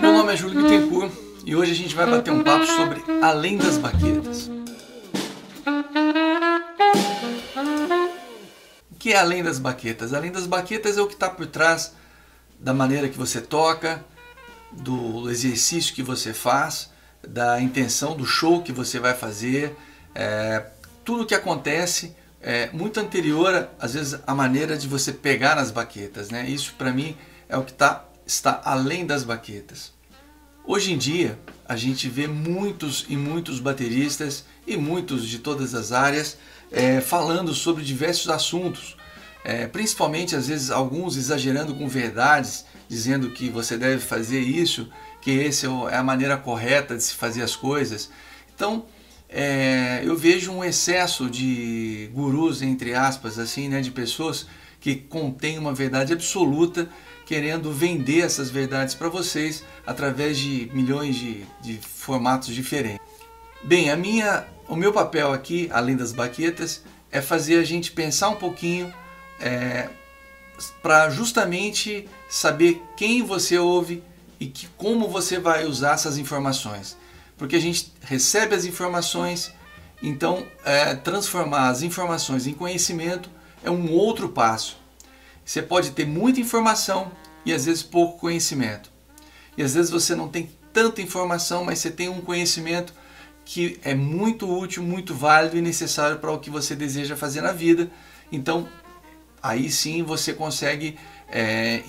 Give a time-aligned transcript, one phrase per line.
[0.00, 1.10] Meu nome é Júlio Bittencourt
[1.44, 4.48] e hoje a gente vai bater um papo sobre Além das Baquetas.
[8.88, 10.14] O que é Além das Baquetas?
[10.14, 11.92] Além das Baquetas é o que está por trás
[12.60, 14.04] da maneira que você toca,
[14.70, 16.90] do exercício que você faz,
[17.26, 19.76] da intenção do show que você vai fazer,
[20.14, 20.64] é,
[21.04, 26.30] tudo que acontece é muito anterior, às vezes, à maneira de você pegar nas baquetas.
[26.30, 26.48] Né?
[26.48, 27.16] Isso, para mim,
[27.48, 29.92] é o que tá, está além das baquetas.
[30.66, 35.92] Hoje em dia, a gente vê muitos e muitos bateristas e muitos de todas as
[35.92, 36.38] áreas
[36.72, 38.96] é, falando sobre diversos assuntos,
[39.44, 44.88] é, principalmente às vezes alguns exagerando com verdades, dizendo que você deve fazer isso,
[45.20, 48.10] que esse é, é a maneira correta de se fazer as coisas.
[48.54, 48.86] Então,
[49.28, 54.46] é, eu vejo um excesso de gurus, entre aspas, assim, né, de pessoas
[54.84, 56.86] que contêm uma verdade absoluta,
[57.24, 63.00] querendo vender essas verdades para vocês através de milhões de, de formatos diferentes.
[63.62, 68.28] Bem, a minha, o meu papel aqui, além das baquetas, é fazer a gente pensar
[68.28, 68.92] um pouquinho
[69.40, 69.88] é,
[70.82, 74.02] para justamente saber quem você ouve
[74.38, 76.94] e que, como você vai usar essas informações
[77.36, 79.52] porque a gente recebe as informações,
[80.02, 83.28] então é, transformar as informações em conhecimento
[83.64, 84.76] é um outro passo.
[85.44, 87.10] Você pode ter muita informação
[87.44, 88.92] e às vezes pouco conhecimento.
[89.56, 92.92] E às vezes você não tem tanta informação, mas você tem um conhecimento
[93.44, 97.52] que é muito útil, muito válido e necessário para o que você deseja fazer na
[97.52, 97.90] vida.
[98.32, 98.68] Então,
[99.42, 100.98] aí sim você consegue
[101.28, 101.82] é,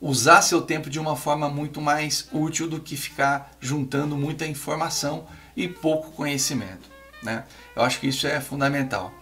[0.00, 5.26] usar seu tempo de uma forma muito mais útil do que ficar juntando muita informação
[5.56, 6.90] e pouco conhecimento.
[7.22, 7.44] Né?
[7.74, 9.12] Eu acho que isso é fundamental.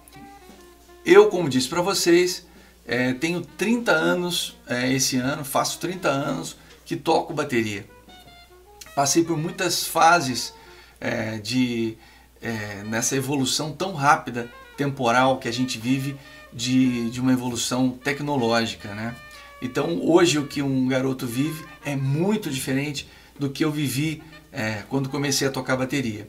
[1.05, 2.47] Eu, como disse para vocês,
[2.87, 7.87] é, tenho 30 anos é, esse ano, faço 30 anos que toco bateria.
[8.95, 10.55] Passei por muitas fases
[11.01, 11.97] é, de
[12.41, 16.17] é, nessa evolução tão rápida, temporal que a gente vive
[16.53, 19.15] de, de uma evolução tecnológica, né?
[19.61, 24.23] Então hoje o que um garoto vive é muito diferente do que eu vivi
[24.53, 26.29] é, quando comecei a tocar bateria.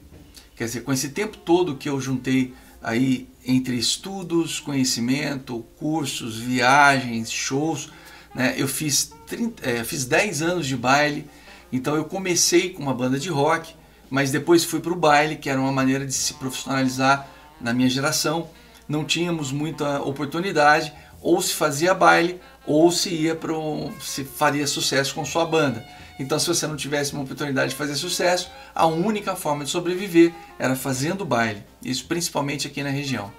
[0.56, 2.54] Quer dizer, com esse tempo todo que eu juntei
[2.84, 7.90] aí entre estudos, conhecimento, cursos, viagens, shows,
[8.36, 11.28] né, eu fiz, 30, é, fiz 10 anos de baile,
[11.72, 13.74] então eu comecei com uma banda de rock,
[14.10, 17.28] mas depois fui para o baile, que era uma maneira de se profissionalizar
[17.60, 18.50] na minha geração.
[18.88, 23.54] Não tínhamos muita oportunidade, ou se fazia baile ou se ia para
[24.00, 25.84] se faria sucesso com sua banda.
[26.24, 30.34] Então, se você não tivesse uma oportunidade de fazer sucesso, a única forma de sobreviver
[30.58, 33.32] era fazendo baile, isso principalmente aqui na região.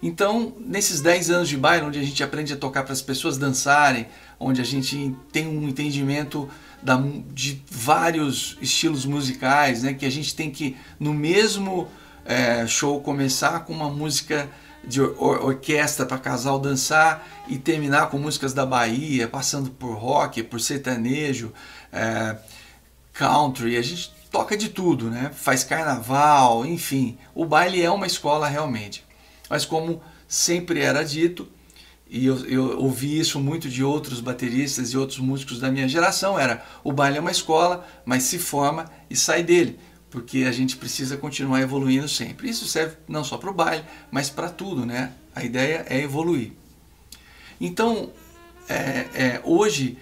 [0.00, 3.36] Então, nesses 10 anos de baile, onde a gente aprende a tocar para as pessoas
[3.36, 4.06] dançarem,
[4.38, 6.48] onde a gente tem um entendimento
[6.80, 7.02] da,
[7.32, 11.88] de vários estilos musicais, né, que a gente tem que, no mesmo
[12.24, 14.48] é, show, começar com uma música
[14.86, 20.42] de or orquestra para casal dançar e terminar com músicas da Bahia, passando por rock,
[20.42, 21.52] por sertanejo,
[21.92, 22.36] é,
[23.12, 25.30] country, a gente toca de tudo, né?
[25.34, 27.16] Faz carnaval, enfim.
[27.34, 29.04] O baile é uma escola realmente.
[29.48, 31.48] Mas como sempre era dito,
[32.08, 36.38] e eu, eu, ouvi isso muito de outros bateristas e outros músicos da minha geração,
[36.38, 39.78] era o baile é uma escola, mas se forma e sai dele
[40.14, 42.48] porque a gente precisa continuar evoluindo sempre.
[42.48, 45.12] Isso serve não só para o baile, mas para tudo, né?
[45.34, 46.52] A ideia é evoluir.
[47.60, 48.12] Então,
[48.68, 49.98] é, é, hoje,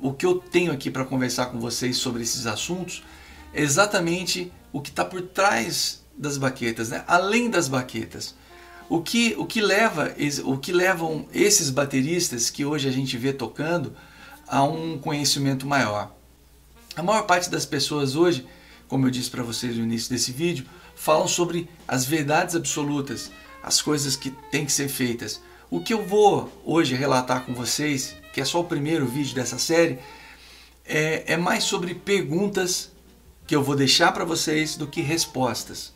[0.00, 3.04] o que eu tenho aqui para conversar com vocês sobre esses assuntos
[3.52, 7.04] é exatamente o que está por trás das baquetas, né?
[7.06, 8.34] além das baquetas.
[8.88, 10.14] O que, o, que leva,
[10.46, 13.94] o que levam esses bateristas que hoje a gente vê tocando
[14.48, 16.16] a um conhecimento maior?
[16.96, 18.46] A maior parte das pessoas hoje
[18.90, 23.30] como eu disse para vocês no início desse vídeo, falam sobre as verdades absolutas,
[23.62, 25.40] as coisas que têm que ser feitas.
[25.70, 29.60] O que eu vou hoje relatar com vocês, que é só o primeiro vídeo dessa
[29.60, 30.00] série,
[30.84, 32.90] é, é mais sobre perguntas
[33.46, 35.94] que eu vou deixar para vocês do que respostas.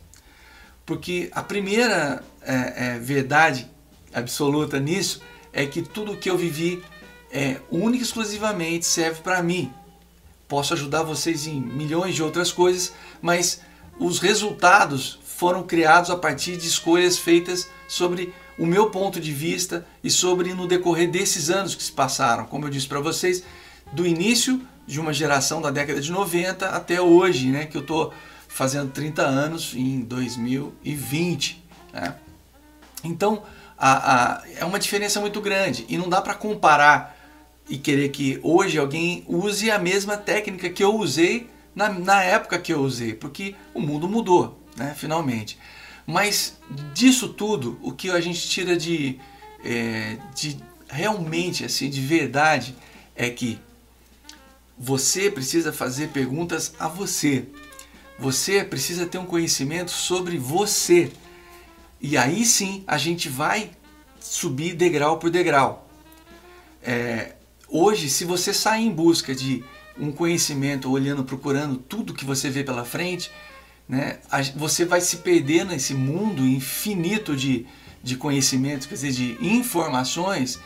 [0.85, 3.69] Porque a primeira é, é, verdade
[4.13, 5.21] absoluta nisso
[5.51, 6.81] é que tudo o que eu vivi
[7.29, 9.69] é única e exclusivamente serve para mim,
[10.55, 13.59] posso ajudar vocês em milhões de outras coisas, mas
[13.99, 19.85] os resultados foram criados a partir de escolhas feitas sobre o meu ponto de vista
[20.01, 23.43] e sobre no decorrer desses anos que se passaram, como eu disse para vocês,
[23.91, 28.13] do início de uma geração da década de 90 até hoje, né, que eu estou
[28.47, 31.65] fazendo 30 anos em 2020.
[31.91, 32.15] Né?
[33.03, 33.43] Então,
[33.77, 37.14] a, a, é uma diferença muito grande e não dá para comparar
[37.69, 42.59] e querer que hoje alguém use a mesma técnica que eu usei na, na época
[42.59, 45.57] que eu usei, porque o mundo mudou, né, finalmente.
[46.05, 46.57] Mas
[46.93, 49.19] disso tudo, o que a gente tira de,
[49.63, 50.57] é, de
[50.87, 52.75] realmente, assim, de verdade,
[53.15, 53.59] é que
[54.77, 57.45] você precisa fazer perguntas a você.
[58.19, 61.11] Você precisa ter um conhecimento sobre você.
[61.99, 63.71] E aí sim a gente vai
[64.19, 65.89] subir degrau por degrau.
[66.83, 67.34] É,
[67.67, 69.63] hoje, se você sair em busca de
[69.97, 73.31] um conhecimento, olhando, procurando tudo que você vê pela frente,
[73.87, 74.19] né,
[74.55, 77.65] você vai se perder nesse mundo infinito de,
[78.03, 80.59] de conhecimentos, quer dizer, de informações,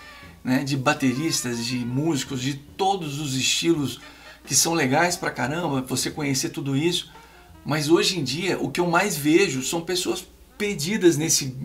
[0.43, 3.99] né, de bateristas, de músicos, de todos os estilos
[4.45, 7.11] que são legais pra caramba, você conhecer tudo isso.
[7.63, 10.25] Mas hoje em dia, o que eu mais vejo são pessoas
[10.59, 11.55] perdidas nesse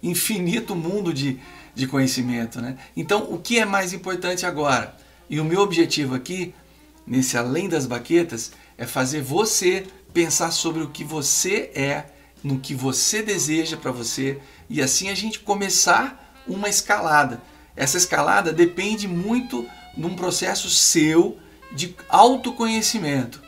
[0.00, 1.40] infinito mundo de,
[1.74, 2.60] de conhecimento.
[2.62, 2.78] Né?
[2.96, 4.96] Então, o que é mais importante agora?
[5.28, 6.54] E o meu objetivo aqui,
[7.04, 9.84] nesse Além das Baquetas, é fazer você
[10.14, 12.04] pensar sobre o que você é,
[12.44, 14.38] no que você deseja para você,
[14.70, 17.42] e assim a gente começar uma escalada.
[17.74, 19.66] Essa escalada depende muito
[19.96, 21.38] de um processo seu
[21.72, 23.42] de autoconhecimento.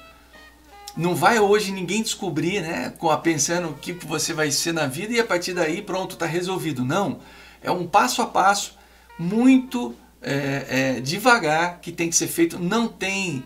[0.97, 5.21] Não vai hoje ninguém descobrir, né, pensando o que você vai ser na vida e
[5.21, 6.85] a partir daí pronto, está resolvido.
[6.85, 7.21] Não,
[7.63, 8.77] é um passo a passo
[9.19, 10.67] muito é,
[10.97, 12.59] é, devagar que tem que ser feito.
[12.59, 13.45] Não tem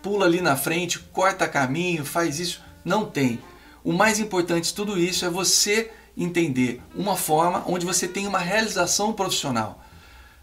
[0.00, 2.62] pula ali na frente, corta caminho, faz isso.
[2.84, 3.40] Não tem.
[3.82, 8.38] O mais importante de tudo isso é você entender uma forma onde você tem uma
[8.38, 9.82] realização profissional.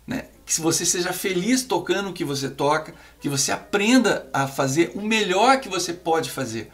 [0.06, 0.26] Né?
[0.52, 5.02] Que você seja feliz tocando o que você toca, que você aprenda a fazer o
[5.02, 6.70] melhor que você pode fazer.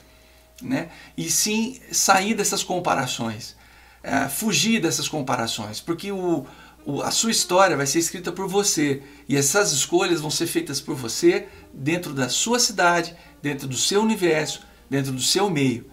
[0.59, 0.89] Né?
[1.15, 3.55] E sim sair dessas comparações,
[4.01, 6.47] é, fugir dessas comparações, porque o,
[6.83, 10.81] o, a sua história vai ser escrita por você e essas escolhas vão ser feitas
[10.81, 15.85] por você dentro da sua cidade, dentro do seu universo, dentro do seu meio.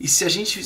[0.00, 0.58] E se a gente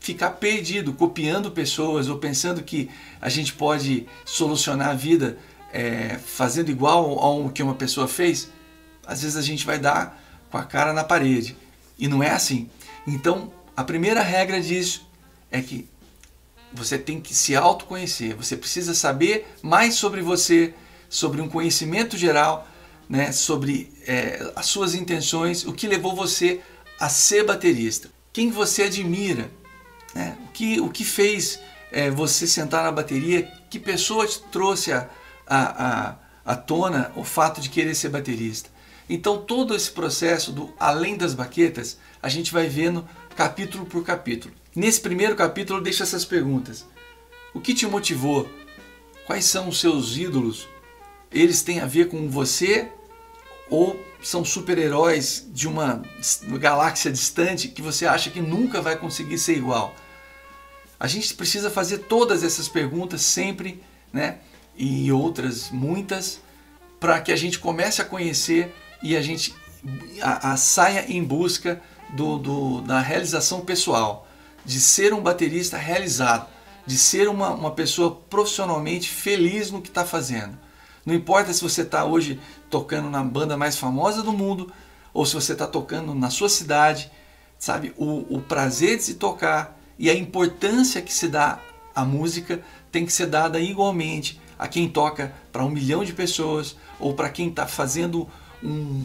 [0.00, 2.88] ficar perdido copiando pessoas ou pensando que
[3.20, 5.36] a gente pode solucionar a vida
[5.72, 8.48] é, fazendo igual ao que uma pessoa fez,
[9.06, 10.20] às vezes a gente vai dar
[10.50, 11.56] com a cara na parede.
[11.98, 12.70] E não é assim.
[13.06, 15.08] Então, a primeira regra disso
[15.50, 15.88] é que
[16.72, 18.34] você tem que se autoconhecer.
[18.36, 20.74] Você precisa saber mais sobre você,
[21.08, 22.68] sobre um conhecimento geral,
[23.08, 26.60] né, sobre é, as suas intenções, o que levou você
[27.00, 28.10] a ser baterista.
[28.32, 29.50] Quem você admira,
[30.14, 30.36] né?
[30.46, 31.58] o, que, o que fez
[31.90, 35.08] é, você sentar na bateria, que pessoa te trouxe a,
[35.48, 38.70] a, a, a tona o fato de querer ser baterista.
[39.08, 44.54] Então todo esse processo do além das baquetas, a gente vai vendo capítulo por capítulo.
[44.74, 46.84] Nesse primeiro capítulo deixa essas perguntas.
[47.54, 48.48] O que te motivou?
[49.26, 50.68] Quais são os seus ídolos?
[51.32, 52.90] Eles têm a ver com você
[53.70, 56.02] ou são super-heróis de uma
[56.58, 59.94] galáxia distante que você acha que nunca vai conseguir ser igual?
[60.98, 64.38] A gente precisa fazer todas essas perguntas sempre, né?
[64.78, 66.40] E outras muitas,
[67.00, 68.72] para que a gente comece a conhecer
[69.02, 69.54] e a gente
[70.22, 71.80] a, a saia em busca
[72.10, 74.26] do, do, da realização pessoal,
[74.64, 76.48] de ser um baterista realizado,
[76.86, 80.56] de ser uma, uma pessoa profissionalmente feliz no que está fazendo.
[81.04, 82.40] Não importa se você está hoje
[82.70, 84.72] tocando na banda mais famosa do mundo
[85.12, 87.10] ou se você está tocando na sua cidade,
[87.58, 87.92] sabe?
[87.96, 91.58] O, o prazer de se tocar e a importância que se dá
[91.94, 92.62] à música
[92.92, 97.30] tem que ser dada igualmente a quem toca para um milhão de pessoas ou para
[97.30, 98.28] quem está fazendo
[98.62, 99.04] um,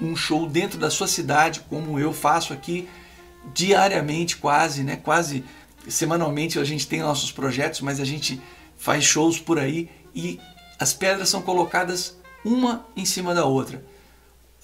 [0.00, 2.88] um show dentro da sua cidade, como eu faço aqui
[3.54, 4.96] diariamente, quase, né?
[4.96, 5.44] Quase
[5.88, 8.40] semanalmente a gente tem nossos projetos, mas a gente
[8.76, 10.38] faz shows por aí e
[10.78, 13.82] as pedras são colocadas uma em cima da outra.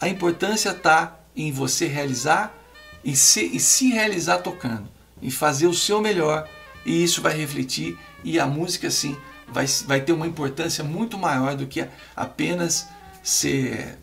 [0.00, 2.54] A importância está em você realizar
[3.04, 4.88] e se, e se realizar tocando,
[5.20, 6.48] em fazer o seu melhor
[6.84, 9.16] e isso vai refletir e a música sim
[9.52, 12.88] vai, vai ter uma importância muito maior do que apenas
[13.22, 13.98] ser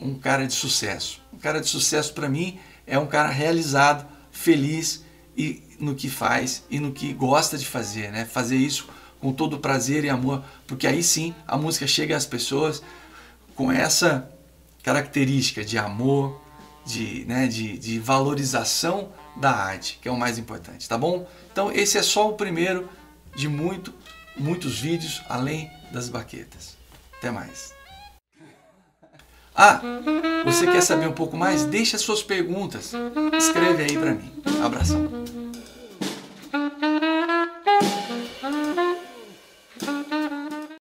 [0.00, 1.20] um cara de sucesso.
[1.32, 5.04] Um cara de sucesso para mim é um cara realizado, feliz
[5.36, 8.24] e no que faz e no que gosta de fazer, né?
[8.24, 8.88] Fazer isso
[9.20, 12.82] com todo prazer e amor, porque aí sim a música chega às pessoas
[13.54, 14.28] com essa
[14.82, 16.40] característica de amor,
[16.84, 21.26] de, né, de, de valorização da arte, que é o mais importante, tá bom?
[21.52, 22.88] Então esse é só o primeiro
[23.34, 23.94] de muito,
[24.36, 26.76] muitos vídeos além das baquetas.
[27.18, 27.72] Até mais.
[29.54, 29.80] Ah,
[30.44, 31.64] você quer saber um pouco mais?
[31.64, 32.92] Deixa suas perguntas.
[33.36, 34.32] Escreve aí para mim.
[34.64, 35.08] Abração.